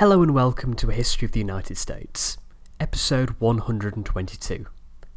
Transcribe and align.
Hello 0.00 0.20
and 0.20 0.34
welcome 0.34 0.74
to 0.74 0.90
A 0.90 0.92
History 0.92 1.24
of 1.24 1.32
the 1.32 1.40
United 1.40 1.78
States, 1.78 2.36
episode 2.78 3.30
122 3.38 4.66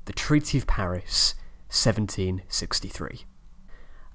The 0.05 0.13
Treaty 0.13 0.57
of 0.57 0.67
Paris, 0.67 1.35
1763. 1.67 3.25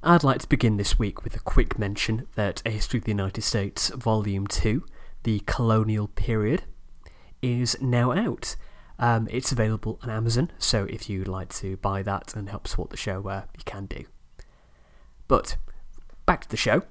I'd 0.03 0.25
like 0.25 0.41
to 0.41 0.49
begin 0.49 0.79
this 0.79 0.99
week 0.99 1.23
with 1.23 1.37
a 1.37 1.41
quick 1.41 1.79
mention 1.79 2.29
that 2.37 2.63
A 2.65 2.71
History 2.71 2.97
of 2.97 3.05
the 3.05 3.11
United 3.11 3.43
States, 3.43 3.91
Volume 3.91 4.47
2, 4.47 4.83
The 5.25 5.41
Colonial 5.41 6.09
Period, 6.09 6.63
is 7.43 7.77
now 7.83 8.13
out. 8.13 8.57
Um, 8.99 9.29
it's 9.31 9.53
available 9.53 9.99
on 10.03 10.09
Amazon, 10.09 10.51
so 10.57 10.87
if 10.89 11.11
you'd 11.11 11.29
like 11.29 11.53
to 11.57 11.77
buy 11.77 12.03
that 12.05 12.35
and 12.35 12.49
help 12.49 12.69
support 12.69 12.89
the 12.89 12.97
show, 12.97 13.29
uh, 13.29 13.43
you 13.55 13.65
can 13.67 13.85
do. 13.85 14.07
But 15.29 15.59
back 16.25 16.41
to 16.41 16.49
the 16.49 16.57
show. 16.57 16.85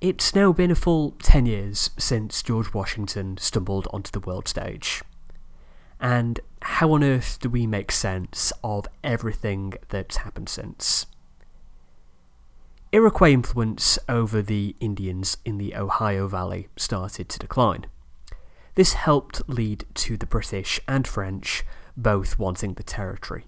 It's 0.00 0.34
now 0.34 0.52
been 0.52 0.70
a 0.70 0.74
full 0.74 1.12
10 1.22 1.46
years 1.46 1.88
since 1.96 2.42
George 2.42 2.74
Washington 2.74 3.38
stumbled 3.38 3.88
onto 3.92 4.10
the 4.10 4.20
world 4.20 4.46
stage. 4.46 5.02
And 5.98 6.38
how 6.60 6.92
on 6.92 7.02
earth 7.02 7.38
do 7.40 7.48
we 7.48 7.66
make 7.66 7.90
sense 7.90 8.52
of 8.62 8.86
everything 9.02 9.72
that's 9.88 10.18
happened 10.18 10.50
since? 10.50 11.06
Iroquois 12.92 13.30
influence 13.30 13.98
over 14.06 14.42
the 14.42 14.76
Indians 14.80 15.38
in 15.46 15.56
the 15.56 15.74
Ohio 15.74 16.28
Valley 16.28 16.68
started 16.76 17.30
to 17.30 17.38
decline. 17.38 17.86
This 18.74 18.92
helped 18.92 19.48
lead 19.48 19.86
to 19.94 20.18
the 20.18 20.26
British 20.26 20.78
and 20.86 21.08
French 21.08 21.64
both 21.96 22.38
wanting 22.38 22.74
the 22.74 22.82
territory. 22.82 23.46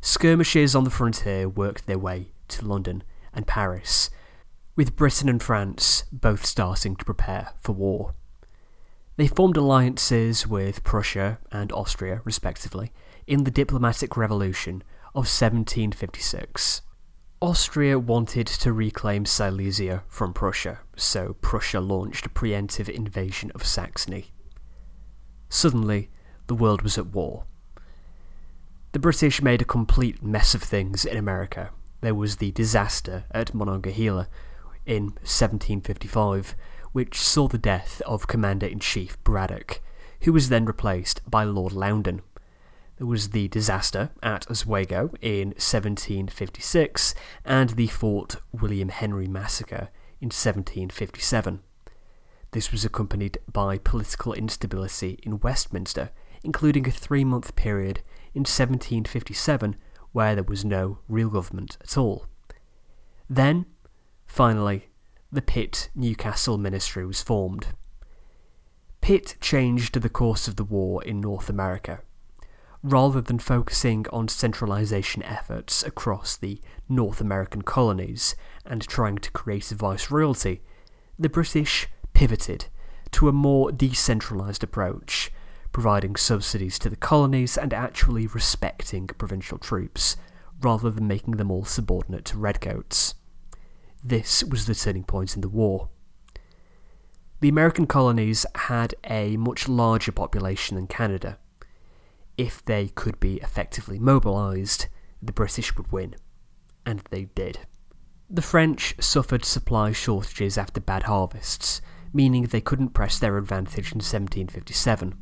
Skirmishes 0.00 0.74
on 0.74 0.84
the 0.84 0.90
frontier 0.90 1.46
worked 1.46 1.86
their 1.86 1.98
way 1.98 2.28
to 2.48 2.64
London 2.64 3.02
and 3.34 3.46
Paris, 3.46 4.08
with 4.76 4.96
Britain 4.96 5.28
and 5.28 5.42
France 5.42 6.04
both 6.12 6.44
starting 6.44 6.96
to 6.96 7.04
prepare 7.04 7.52
for 7.60 7.72
war. 7.72 8.14
They 9.16 9.28
formed 9.28 9.56
alliances 9.56 10.46
with 10.46 10.82
Prussia 10.82 11.38
and 11.52 11.70
Austria, 11.72 12.20
respectively, 12.24 12.92
in 13.26 13.44
the 13.44 13.50
diplomatic 13.50 14.16
revolution 14.16 14.82
of 15.14 15.26
1756. 15.30 16.82
Austria 17.40 17.98
wanted 17.98 18.46
to 18.46 18.72
reclaim 18.72 19.24
Silesia 19.24 20.02
from 20.08 20.32
Prussia, 20.32 20.80
so 20.96 21.36
Prussia 21.40 21.78
launched 21.80 22.26
a 22.26 22.30
preemptive 22.30 22.88
invasion 22.88 23.52
of 23.54 23.64
Saxony. 23.64 24.32
Suddenly, 25.48 26.10
the 26.46 26.54
world 26.54 26.82
was 26.82 26.98
at 26.98 27.08
war. 27.08 27.44
The 28.92 28.98
British 28.98 29.42
made 29.42 29.62
a 29.62 29.66
complete 29.66 30.22
mess 30.22 30.54
of 30.54 30.62
things 30.62 31.04
in 31.04 31.16
America. 31.16 31.70
There 32.00 32.14
was 32.14 32.36
the 32.36 32.50
disaster 32.52 33.24
at 33.30 33.54
Monongahela, 33.54 34.28
in 34.86 35.04
1755, 35.22 36.54
which 36.92 37.20
saw 37.20 37.48
the 37.48 37.58
death 37.58 38.00
of 38.06 38.26
Commander 38.26 38.66
in 38.66 38.78
Chief 38.78 39.22
Braddock, 39.24 39.80
who 40.22 40.32
was 40.32 40.48
then 40.48 40.64
replaced 40.64 41.20
by 41.28 41.44
Lord 41.44 41.72
Loudoun. 41.72 42.22
There 42.96 43.06
was 43.06 43.30
the 43.30 43.48
disaster 43.48 44.10
at 44.22 44.48
Oswego 44.50 45.10
in 45.20 45.48
1756 45.48 47.14
and 47.44 47.70
the 47.70 47.88
Fort 47.88 48.36
William 48.52 48.88
Henry 48.88 49.26
massacre 49.26 49.88
in 50.20 50.26
1757. 50.26 51.60
This 52.52 52.70
was 52.70 52.84
accompanied 52.84 53.38
by 53.52 53.78
political 53.78 54.32
instability 54.32 55.18
in 55.24 55.40
Westminster, 55.40 56.10
including 56.44 56.86
a 56.86 56.92
three 56.92 57.24
month 57.24 57.56
period 57.56 57.98
in 58.32 58.42
1757 58.42 59.74
where 60.12 60.36
there 60.36 60.44
was 60.44 60.64
no 60.64 60.98
real 61.08 61.28
government 61.28 61.76
at 61.80 61.98
all. 61.98 62.26
Then 63.28 63.66
Finally, 64.34 64.88
the 65.30 65.40
Pitt 65.40 65.90
Newcastle 65.94 66.58
Ministry 66.58 67.06
was 67.06 67.22
formed. 67.22 67.68
Pitt 69.00 69.36
changed 69.40 69.94
the 69.94 70.08
course 70.08 70.48
of 70.48 70.56
the 70.56 70.64
war 70.64 71.04
in 71.04 71.20
North 71.20 71.48
America. 71.48 72.00
Rather 72.82 73.20
than 73.20 73.38
focusing 73.38 74.04
on 74.12 74.26
centralisation 74.26 75.22
efforts 75.22 75.84
across 75.84 76.36
the 76.36 76.60
North 76.88 77.20
American 77.20 77.62
colonies 77.62 78.34
and 78.66 78.82
trying 78.82 79.18
to 79.18 79.30
create 79.30 79.70
a 79.70 79.76
viceroyalty, 79.76 80.62
the 81.16 81.28
British 81.28 81.86
pivoted 82.12 82.66
to 83.12 83.28
a 83.28 83.32
more 83.32 83.70
decentralized 83.70 84.64
approach, 84.64 85.30
providing 85.70 86.16
subsidies 86.16 86.76
to 86.80 86.90
the 86.90 86.96
colonies 86.96 87.56
and 87.56 87.72
actually 87.72 88.26
respecting 88.26 89.06
provincial 89.06 89.58
troops, 89.58 90.16
rather 90.60 90.90
than 90.90 91.06
making 91.06 91.36
them 91.36 91.52
all 91.52 91.64
subordinate 91.64 92.24
to 92.24 92.36
redcoats. 92.36 93.14
This 94.06 94.44
was 94.44 94.66
the 94.66 94.74
turning 94.74 95.04
point 95.04 95.34
in 95.34 95.40
the 95.40 95.48
war. 95.48 95.88
The 97.40 97.48
American 97.48 97.86
colonies 97.86 98.44
had 98.54 98.94
a 99.04 99.38
much 99.38 99.66
larger 99.66 100.12
population 100.12 100.76
than 100.76 100.86
Canada. 100.86 101.38
If 102.36 102.62
they 102.62 102.88
could 102.88 103.18
be 103.18 103.36
effectively 103.36 103.98
mobilised, 103.98 104.88
the 105.22 105.32
British 105.32 105.74
would 105.76 105.90
win. 105.90 106.16
And 106.84 107.02
they 107.10 107.24
did. 107.34 107.60
The 108.28 108.42
French 108.42 108.94
suffered 109.00 109.44
supply 109.44 109.92
shortages 109.92 110.58
after 110.58 110.80
bad 110.80 111.04
harvests, 111.04 111.80
meaning 112.12 112.42
they 112.44 112.60
couldn't 112.60 112.90
press 112.90 113.18
their 113.18 113.38
advantage 113.38 113.92
in 113.92 114.00
1757. 114.00 115.14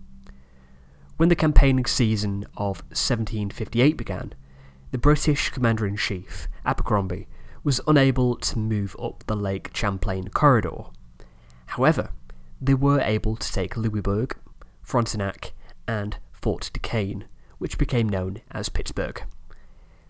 When 1.19 1.29
the 1.29 1.37
campaigning 1.37 1.85
season 1.85 2.47
of 2.57 2.83
1758 2.89 3.97
began, 3.97 4.35
the 4.91 4.99
British 4.99 5.51
Commander 5.51 5.87
in 5.87 5.97
Chief, 5.97 6.49
Abercrombie, 6.65 7.29
was 7.65 7.81
unable 7.87 8.37
to 8.37 8.59
move 8.59 8.97
up 9.01 9.25
the 9.27 9.37
Lake 9.37 9.71
Champlain 9.75 10.29
corridor. 10.29 10.85
However, 11.67 12.11
they 12.61 12.75
were 12.75 13.01
able 13.01 13.37
to 13.37 13.53
take 13.53 13.77
Louisbourg, 13.77 14.37
Frontenac, 14.83 15.53
and 15.87 16.19
Fort 16.33 16.71
Duquesne, 16.73 17.25
which 17.59 17.79
became 17.79 18.09
known 18.09 18.41
as 18.51 18.69
Pittsburgh. 18.69 19.23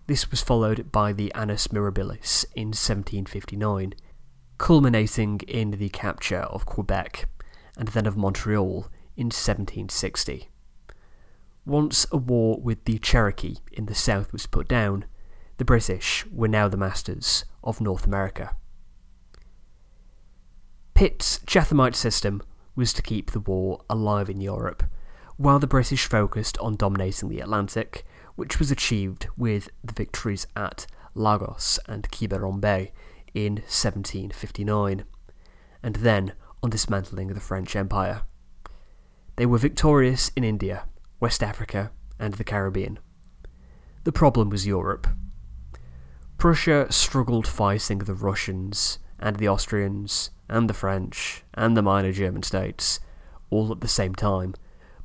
This 0.07 0.29
was 0.29 0.41
followed 0.41 0.91
by 0.91 1.13
the 1.13 1.33
Annus 1.33 1.69
Mirabilis 1.69 2.45
in 2.55 2.69
1759, 2.69 3.93
culminating 4.57 5.39
in 5.47 5.71
the 5.71 5.89
capture 5.89 6.41
of 6.41 6.65
Quebec 6.65 7.29
and 7.77 7.87
then 7.89 8.05
of 8.05 8.17
Montreal 8.17 8.87
in 9.15 9.27
1760. 9.27 10.49
Once 11.65 12.05
a 12.11 12.17
war 12.17 12.59
with 12.59 12.83
the 12.83 12.97
Cherokee 12.99 13.55
in 13.71 13.85
the 13.85 13.95
south 13.95 14.33
was 14.33 14.45
put 14.45 14.67
down, 14.67 15.05
the 15.63 15.65
British 15.65 16.25
were 16.29 16.49
now 16.49 16.67
the 16.67 16.75
masters 16.75 17.45
of 17.63 17.79
North 17.79 18.05
America. 18.05 18.53
Pitt's 20.93 21.39
Chathamite 21.45 21.95
system 21.95 22.41
was 22.75 22.91
to 22.91 23.01
keep 23.01 23.31
the 23.31 23.39
war 23.39 23.79
alive 23.89 24.29
in 24.29 24.41
Europe, 24.41 24.83
while 25.37 25.59
the 25.59 25.65
British 25.65 26.05
focused 26.05 26.57
on 26.57 26.75
dominating 26.75 27.29
the 27.29 27.39
Atlantic, 27.39 28.03
which 28.35 28.59
was 28.59 28.71
achieved 28.71 29.27
with 29.37 29.69
the 29.81 29.93
victories 29.93 30.45
at 30.53 30.85
Lagos 31.15 31.79
and 31.87 32.11
Quiberon 32.11 32.59
Bay 32.59 32.91
in 33.33 33.53
1759, 33.53 35.05
and 35.81 35.95
then 35.95 36.33
on 36.61 36.71
dismantling 36.71 37.29
the 37.29 37.39
French 37.39 37.73
Empire. 37.73 38.23
They 39.37 39.45
were 39.45 39.59
victorious 39.59 40.29
in 40.35 40.43
India, 40.43 40.89
West 41.21 41.41
Africa, 41.41 41.93
and 42.19 42.33
the 42.33 42.43
Caribbean. 42.43 42.99
The 44.03 44.11
problem 44.11 44.49
was 44.49 44.67
Europe. 44.67 45.07
Prussia 46.43 46.87
struggled 46.89 47.47
fighting 47.47 47.99
the 47.99 48.13
Russians 48.13 48.99
and 49.17 49.37
the 49.37 49.47
Austrians 49.47 50.29
and 50.49 50.69
the 50.69 50.73
French 50.73 51.41
and 51.53 51.77
the 51.77 51.81
minor 51.81 52.11
German 52.11 52.43
states 52.43 52.99
all 53.49 53.71
at 53.71 53.79
the 53.79 53.87
same 53.87 54.13
time, 54.13 54.53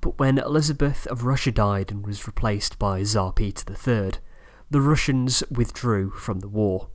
but 0.00 0.18
when 0.18 0.38
Elizabeth 0.38 1.06
of 1.06 1.22
Russia 1.22 1.52
died 1.52 1.92
and 1.92 2.04
was 2.04 2.26
replaced 2.26 2.76
by 2.76 3.04
Tsar 3.04 3.32
Peter 3.32 3.72
III, 3.72 4.14
the 4.68 4.80
Russians 4.80 5.44
withdrew 5.48 6.10
from 6.10 6.40
the 6.40 6.48
war. 6.48 6.88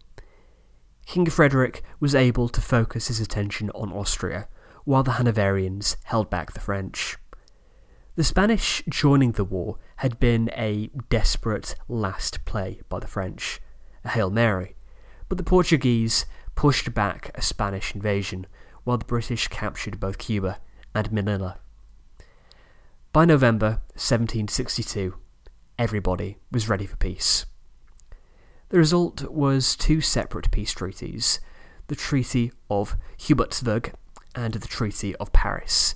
King 1.05 1.27
Frederick 1.27 1.81
was 2.01 2.13
able 2.13 2.49
to 2.49 2.59
focus 2.59 3.07
his 3.07 3.21
attention 3.21 3.69
on 3.69 3.93
Austria, 3.93 4.49
while 4.83 5.03
the 5.03 5.11
Hanoverians 5.11 5.95
held 6.03 6.29
back 6.29 6.51
the 6.51 6.59
French. 6.59 7.15
The 8.15 8.25
Spanish 8.25 8.83
joining 8.89 9.31
the 9.31 9.45
war 9.45 9.77
had 9.95 10.19
been 10.19 10.49
a 10.49 10.89
desperate 11.09 11.75
last 11.87 12.43
play 12.43 12.81
by 12.89 12.99
the 12.99 13.07
French, 13.07 13.61
a 14.03 14.09
Hail 14.09 14.29
Mary, 14.29 14.75
but 15.29 15.37
the 15.37 15.43
Portuguese 15.43 16.25
pushed 16.55 16.93
back 16.93 17.31
a 17.35 17.41
Spanish 17.41 17.95
invasion 17.95 18.45
while 18.83 18.97
the 18.97 19.05
British 19.05 19.47
captured 19.47 19.99
both 19.99 20.17
Cuba 20.17 20.59
and 20.93 21.11
Manila. 21.11 21.57
By 23.11 23.25
November 23.25 23.81
1762, 23.93 25.15
everybody 25.77 26.37
was 26.51 26.69
ready 26.69 26.85
for 26.85 26.97
peace. 26.97 27.45
The 28.69 28.77
result 28.77 29.29
was 29.29 29.75
two 29.75 30.01
separate 30.01 30.51
peace 30.51 30.73
treaties 30.73 31.39
the 31.87 31.95
Treaty 31.95 32.51
of 32.69 32.95
Hubertusburg 33.19 33.93
and 34.35 34.53
the 34.53 34.67
Treaty 34.67 35.15
of 35.17 35.33
Paris. 35.33 35.95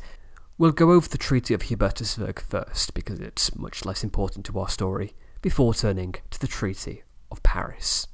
We'll 0.58 0.72
go 0.72 0.92
over 0.92 1.08
the 1.08 1.18
Treaty 1.18 1.54
of 1.54 1.64
Hubertusburg 1.64 2.40
first 2.40 2.94
because 2.94 3.20
it's 3.20 3.56
much 3.56 3.86
less 3.86 4.04
important 4.04 4.46
to 4.48 4.60
our 4.60 4.70
story 4.70 5.14
before 5.42 5.74
turning 5.74 6.16
to 6.30 6.40
the 6.40 6.48
Treaty 6.48 7.04
of 7.32 7.44
Paris. 7.44 8.08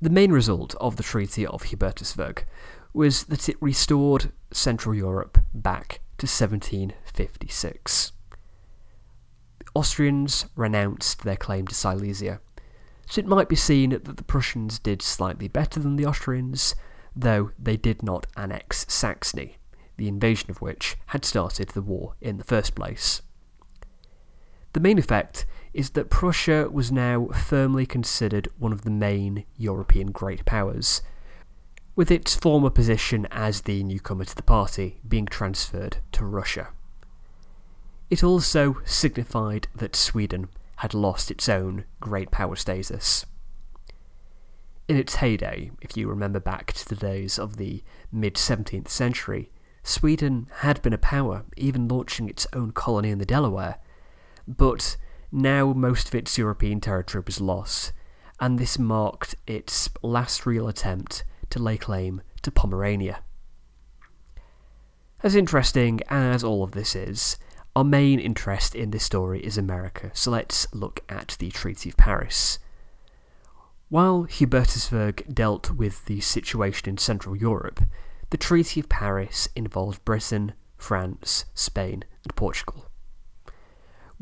The 0.00 0.10
main 0.10 0.32
result 0.32 0.74
of 0.80 0.96
the 0.96 1.02
Treaty 1.02 1.46
of 1.46 1.64
Hubertusburg 1.64 2.44
was 2.92 3.24
that 3.24 3.48
it 3.48 3.56
restored 3.60 4.32
Central 4.52 4.94
Europe 4.94 5.38
back 5.52 6.00
to 6.18 6.26
1756. 6.26 8.12
The 9.58 9.64
Austrians 9.74 10.46
renounced 10.56 11.24
their 11.24 11.36
claim 11.36 11.66
to 11.66 11.74
Silesia, 11.74 12.40
so 13.06 13.20
it 13.20 13.26
might 13.26 13.48
be 13.48 13.56
seen 13.56 13.90
that 13.90 14.16
the 14.16 14.24
Prussians 14.24 14.78
did 14.78 15.02
slightly 15.02 15.48
better 15.48 15.80
than 15.80 15.96
the 15.96 16.06
Austrians, 16.06 16.74
though 17.14 17.50
they 17.58 17.76
did 17.76 18.02
not 18.02 18.26
annex 18.36 18.86
Saxony, 18.88 19.56
the 19.96 20.08
invasion 20.08 20.50
of 20.50 20.62
which 20.62 20.96
had 21.06 21.24
started 21.24 21.68
the 21.70 21.82
war 21.82 22.14
in 22.20 22.38
the 22.38 22.44
first 22.44 22.74
place. 22.74 23.22
The 24.72 24.80
main 24.80 24.98
effect 24.98 25.46
is 25.74 25.90
that 25.90 26.08
Prussia 26.08 26.68
was 26.70 26.92
now 26.92 27.26
firmly 27.26 27.84
considered 27.84 28.48
one 28.58 28.72
of 28.72 28.82
the 28.82 28.90
main 28.90 29.44
European 29.58 30.12
great 30.12 30.44
powers, 30.44 31.02
with 31.96 32.10
its 32.10 32.36
former 32.36 32.70
position 32.70 33.26
as 33.30 33.62
the 33.62 33.82
newcomer 33.82 34.24
to 34.24 34.36
the 34.36 34.42
party 34.42 35.00
being 35.06 35.26
transferred 35.26 35.98
to 36.12 36.24
Russia. 36.24 36.68
It 38.08 38.22
also 38.22 38.76
signified 38.84 39.66
that 39.74 39.96
Sweden 39.96 40.48
had 40.76 40.94
lost 40.94 41.30
its 41.30 41.48
own 41.48 41.84
great 42.00 42.30
power 42.30 42.54
status. 42.54 43.26
In 44.86 44.96
its 44.96 45.16
heyday, 45.16 45.70
if 45.80 45.96
you 45.96 46.08
remember 46.08 46.38
back 46.38 46.72
to 46.74 46.88
the 46.88 46.96
days 46.96 47.38
of 47.38 47.56
the 47.56 47.82
mid 48.12 48.34
17th 48.34 48.88
century, 48.88 49.50
Sweden 49.82 50.46
had 50.58 50.80
been 50.82 50.92
a 50.92 50.98
power, 50.98 51.44
even 51.56 51.88
launching 51.88 52.28
its 52.28 52.46
own 52.52 52.70
colony 52.70 53.10
in 53.10 53.18
the 53.18 53.26
Delaware, 53.26 53.78
but 54.46 54.96
now 55.34 55.72
most 55.72 56.08
of 56.08 56.14
its 56.14 56.38
European 56.38 56.80
territory 56.80 57.22
was 57.26 57.40
lost, 57.40 57.92
and 58.38 58.56
this 58.56 58.78
marked 58.78 59.34
its 59.48 59.90
last 60.00 60.46
real 60.46 60.68
attempt 60.68 61.24
to 61.50 61.58
lay 61.58 61.76
claim 61.76 62.22
to 62.42 62.52
Pomerania. 62.52 63.18
As 65.24 65.34
interesting 65.34 66.00
as 66.08 66.44
all 66.44 66.62
of 66.62 66.70
this 66.70 66.94
is, 66.94 67.36
our 67.74 67.82
main 67.82 68.20
interest 68.20 68.76
in 68.76 68.92
this 68.92 69.02
story 69.02 69.44
is 69.44 69.58
America, 69.58 70.10
so 70.14 70.30
let's 70.30 70.72
look 70.72 71.02
at 71.08 71.36
the 71.40 71.50
Treaty 71.50 71.88
of 71.88 71.96
Paris. 71.96 72.60
While 73.88 74.26
Hubertusburg 74.26 75.34
dealt 75.34 75.72
with 75.72 76.04
the 76.04 76.20
situation 76.20 76.88
in 76.88 76.98
Central 76.98 77.34
Europe, 77.34 77.80
the 78.30 78.36
Treaty 78.36 78.80
of 78.80 78.88
Paris 78.88 79.48
involved 79.56 80.04
Britain, 80.04 80.52
France, 80.76 81.44
Spain, 81.54 82.04
and 82.22 82.36
Portugal. 82.36 82.88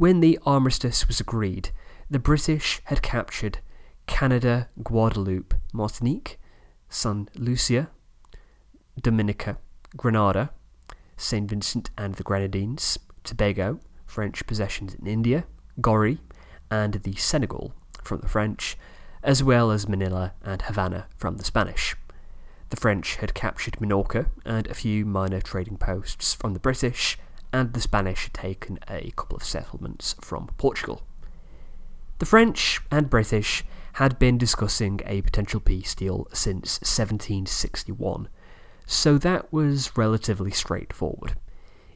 When 0.02 0.19
the 0.19 0.37
armistice 0.44 1.06
was 1.06 1.20
agreed, 1.20 1.70
the 2.10 2.19
British 2.19 2.81
had 2.87 3.02
captured 3.02 3.60
Canada, 4.08 4.69
Guadeloupe, 4.82 5.54
Martinique, 5.72 6.40
St. 6.88 7.31
Lucia, 7.38 7.88
Dominica, 9.00 9.58
Grenada, 9.96 10.50
St. 11.16 11.49
Vincent 11.49 11.90
and 11.96 12.16
the 12.16 12.25
Grenadines, 12.25 12.99
Tobago, 13.22 13.78
French 14.04 14.44
possessions 14.44 14.93
in 14.93 15.06
India, 15.06 15.44
Goree, 15.81 16.19
and 16.69 16.94
the 16.94 17.14
Senegal 17.14 17.72
from 18.02 18.22
the 18.22 18.28
French, 18.28 18.76
as 19.22 19.44
well 19.44 19.70
as 19.70 19.88
Manila 19.88 20.32
and 20.43 20.62
Havana 20.62 21.06
from 21.16 21.37
the 21.37 21.44
Spanish. 21.44 21.94
The 22.70 22.76
French 22.76 23.19
had 23.19 23.34
captured 23.34 23.78
Minorca 23.78 24.26
and 24.44 24.66
a 24.66 24.75
few 24.75 25.06
minor 25.06 25.40
trading 25.40 25.76
posts 25.76 26.34
from 26.34 26.55
the 26.55 26.58
British, 26.58 27.19
and 27.52 27.72
the 27.72 27.81
Spanish 27.81 28.25
had 28.25 28.34
taken 28.34 28.78
a 28.88 29.12
couple 29.16 29.37
of 29.37 29.44
settlements 29.44 30.14
from 30.20 30.49
Portugal. 30.56 31.02
The 32.19 32.26
French 32.26 32.81
and 32.90 33.10
British 33.10 33.64
had 33.94 34.19
been 34.19 34.38
discussing 34.38 35.00
a 35.04 35.22
potential 35.22 35.60
peace 35.60 35.94
deal 35.94 36.26
since 36.32 36.78
1761, 36.81 38.28
so 38.87 39.19
that 39.19 39.52
was 39.52 39.96
relatively 39.96 40.50
straightforward. 40.50 41.34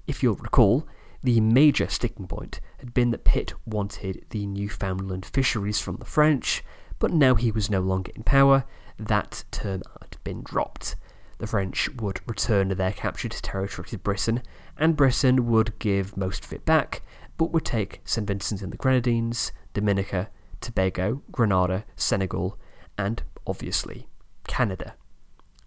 If 0.06 0.22
you'll 0.22 0.34
recall, 0.36 0.86
the 1.22 1.40
major 1.40 1.88
sticking 1.88 2.26
point 2.26 2.60
had 2.78 2.92
been 2.92 3.10
that 3.10 3.24
Pitt 3.24 3.54
wanted 3.64 4.26
the 4.30 4.46
Newfoundland 4.46 5.24
fisheries 5.24 5.80
from 5.80 5.96
the 5.96 6.04
French, 6.04 6.62
but 6.98 7.12
now 7.12 7.34
he 7.34 7.50
was 7.50 7.70
no 7.70 7.80
longer 7.80 8.12
in 8.14 8.22
power, 8.22 8.64
that 8.98 9.44
term 9.50 9.82
had 10.00 10.16
been 10.22 10.42
dropped 10.42 10.96
the 11.38 11.46
French 11.46 11.88
would 12.00 12.20
return 12.26 12.68
their 12.68 12.92
captured 12.92 13.32
territory 13.32 13.88
to 13.88 13.98
Britain, 13.98 14.42
and 14.76 14.96
Britain 14.96 15.46
would 15.46 15.78
give 15.78 16.16
most 16.16 16.44
of 16.44 16.52
it 16.52 16.64
back, 16.64 17.02
but 17.36 17.52
would 17.52 17.64
take 17.64 18.00
St. 18.04 18.26
Vincent 18.26 18.62
and 18.62 18.72
the 18.72 18.76
Grenadines, 18.76 19.52
Dominica, 19.74 20.30
Tobago, 20.60 21.22
Grenada, 21.30 21.84
Senegal, 21.96 22.58
and, 22.96 23.22
obviously, 23.46 24.08
Canada. 24.46 24.94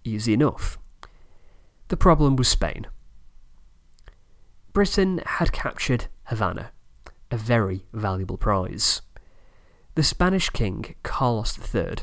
Easy 0.03 0.33
enough. 0.33 0.79
The 1.89 1.97
problem 1.97 2.35
was 2.35 2.47
Spain. 2.47 2.87
Britain 4.73 5.21
had 5.25 5.51
captured 5.51 6.05
Havana, 6.25 6.71
a 7.31 7.37
very 7.37 7.85
valuable 7.93 8.37
prize. 8.37 9.01
The 9.95 10.03
Spanish 10.03 10.49
king, 10.49 10.95
Carlos 11.03 11.57
III, 11.75 11.97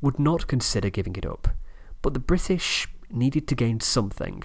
would 0.00 0.18
not 0.18 0.46
consider 0.46 0.90
giving 0.90 1.16
it 1.16 1.26
up, 1.26 1.48
but 2.02 2.14
the 2.14 2.20
British 2.20 2.88
needed 3.12 3.46
to 3.48 3.54
gain 3.54 3.80
something. 3.80 4.42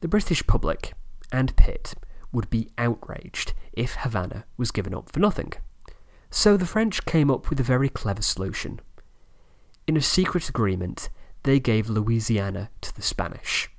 The 0.00 0.08
British 0.08 0.46
public 0.46 0.92
and 1.32 1.56
Pitt 1.56 1.94
would 2.32 2.50
be 2.50 2.70
outraged 2.76 3.54
if 3.72 3.94
Havana 3.94 4.44
was 4.56 4.70
given 4.70 4.94
up 4.94 5.10
for 5.10 5.20
nothing. 5.20 5.52
So 6.30 6.56
the 6.56 6.66
French 6.66 7.04
came 7.04 7.30
up 7.30 7.48
with 7.48 7.60
a 7.60 7.64
very 7.64 7.88
clever 7.88 8.22
solution. 8.22 8.80
In 9.86 9.96
a 9.96 10.02
secret 10.02 10.48
agreement, 10.48 11.08
they 11.44 11.60
gave 11.60 11.88
Louisiana 11.88 12.70
to 12.80 12.94
the 12.94 13.02
Spanish. 13.02 13.70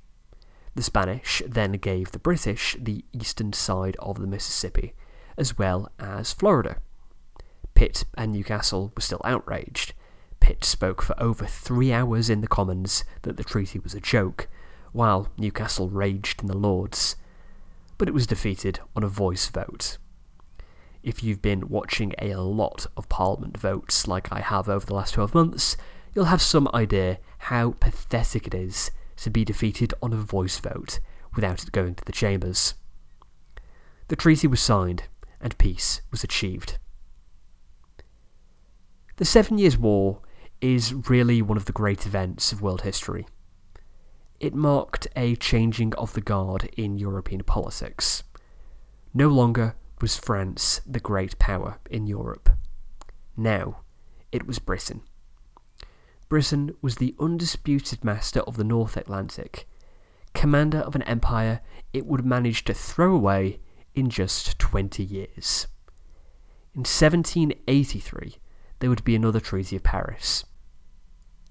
The 0.74 0.82
Spanish 0.82 1.42
then 1.46 1.72
gave 1.72 2.12
the 2.12 2.18
British 2.18 2.76
the 2.78 3.04
eastern 3.12 3.52
side 3.52 3.96
of 3.98 4.20
the 4.20 4.26
Mississippi, 4.26 4.94
as 5.36 5.58
well 5.58 5.90
as 5.98 6.32
Florida. 6.32 6.78
Pitt 7.74 8.04
and 8.16 8.32
Newcastle 8.32 8.92
were 8.94 9.02
still 9.02 9.20
outraged, 9.24 9.94
Pitt 10.46 10.62
spoke 10.62 11.02
for 11.02 11.20
over 11.20 11.44
three 11.44 11.92
hours 11.92 12.30
in 12.30 12.40
the 12.40 12.46
Commons 12.46 13.02
that 13.22 13.36
the 13.36 13.42
treaty 13.42 13.80
was 13.80 13.94
a 13.94 14.00
joke, 14.00 14.46
while 14.92 15.26
Newcastle 15.36 15.90
raged 15.90 16.40
in 16.40 16.46
the 16.46 16.56
Lords. 16.56 17.16
But 17.98 18.06
it 18.06 18.14
was 18.14 18.28
defeated 18.28 18.78
on 18.94 19.02
a 19.02 19.08
voice 19.08 19.48
vote. 19.48 19.98
If 21.02 21.24
you've 21.24 21.42
been 21.42 21.68
watching 21.68 22.14
a 22.20 22.36
lot 22.36 22.86
of 22.96 23.08
Parliament 23.08 23.58
votes 23.58 24.06
like 24.06 24.32
I 24.32 24.38
have 24.38 24.68
over 24.68 24.86
the 24.86 24.94
last 24.94 25.14
12 25.14 25.34
months, 25.34 25.76
you'll 26.14 26.26
have 26.26 26.40
some 26.40 26.68
idea 26.72 27.18
how 27.38 27.74
pathetic 27.80 28.46
it 28.46 28.54
is 28.54 28.92
to 29.16 29.30
be 29.30 29.44
defeated 29.44 29.94
on 30.00 30.12
a 30.12 30.16
voice 30.16 30.60
vote 30.60 31.00
without 31.34 31.64
it 31.64 31.72
going 31.72 31.96
to 31.96 32.04
the 32.04 32.12
chambers. 32.12 32.74
The 34.06 34.14
treaty 34.14 34.46
was 34.46 34.60
signed, 34.60 35.08
and 35.40 35.58
peace 35.58 36.02
was 36.12 36.22
achieved. 36.22 36.78
The 39.16 39.24
Seven 39.24 39.58
Years' 39.58 39.76
War 39.76 40.20
is 40.60 40.94
really 41.08 41.42
one 41.42 41.56
of 41.56 41.66
the 41.66 41.72
great 41.72 42.06
events 42.06 42.52
of 42.52 42.62
world 42.62 42.82
history. 42.82 43.26
It 44.40 44.54
marked 44.54 45.06
a 45.16 45.36
changing 45.36 45.94
of 45.94 46.12
the 46.12 46.20
guard 46.20 46.64
in 46.76 46.98
European 46.98 47.42
politics. 47.42 48.22
No 49.14 49.28
longer 49.28 49.74
was 50.00 50.16
France 50.16 50.80
the 50.86 51.00
great 51.00 51.38
power 51.38 51.78
in 51.90 52.06
Europe. 52.06 52.50
Now 53.36 53.80
it 54.32 54.46
was 54.46 54.58
Britain. 54.58 55.02
Britain 56.28 56.74
was 56.82 56.96
the 56.96 57.14
undisputed 57.20 58.04
master 58.04 58.40
of 58.40 58.56
the 58.56 58.64
North 58.64 58.96
Atlantic, 58.96 59.68
commander 60.34 60.78
of 60.78 60.94
an 60.94 61.02
empire 61.02 61.60
it 61.92 62.04
would 62.04 62.26
manage 62.26 62.64
to 62.64 62.74
throw 62.74 63.14
away 63.14 63.60
in 63.94 64.10
just 64.10 64.58
20 64.58 65.02
years. 65.02 65.66
In 66.74 66.80
1783, 66.80 68.36
there 68.78 68.90
would 68.90 69.04
be 69.04 69.14
another 69.14 69.40
Treaty 69.40 69.76
of 69.76 69.82
Paris. 69.82 70.44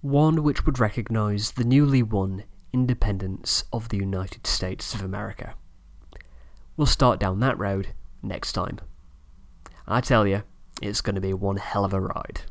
One 0.01 0.43
which 0.43 0.65
would 0.65 0.79
recognise 0.79 1.51
the 1.51 1.63
newly 1.63 2.03
won 2.03 2.43
independence 2.71 3.63
of 3.73 3.89
the 3.89 3.97
United 3.97 4.45
States 4.45 4.93
of 4.93 5.01
America. 5.01 5.55
We'll 6.77 6.87
start 6.87 7.19
down 7.19 7.39
that 7.39 7.57
road 7.57 7.89
next 8.21 8.51
time. 8.51 8.79
I 9.87 10.01
tell 10.01 10.27
you, 10.27 10.43
it's 10.81 11.01
going 11.01 11.15
to 11.15 11.21
be 11.21 11.33
one 11.33 11.57
hell 11.57 11.85
of 11.85 11.93
a 11.93 12.01
ride. 12.01 12.41